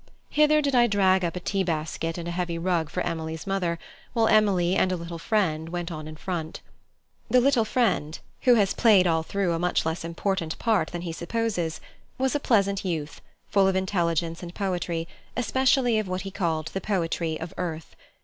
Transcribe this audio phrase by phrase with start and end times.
[0.31, 3.77] Hither did I drag up a tea basket and a heavy rug for Emily's mother,
[4.13, 6.61] while Emily and a little friend went on in front.
[7.29, 11.11] The little friend who has played all through a much less important part than he
[11.11, 11.79] supposes
[12.17, 16.81] was a pleasant youth, full of intelligence and poetry, especially of what he called the
[16.81, 17.95] poetry of earth.